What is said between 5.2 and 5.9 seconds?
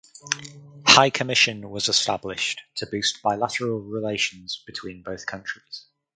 countries.